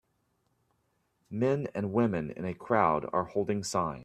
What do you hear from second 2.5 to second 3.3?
crowd are